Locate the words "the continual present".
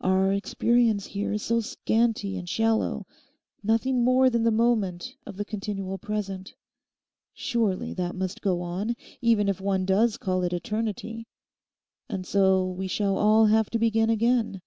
5.36-6.54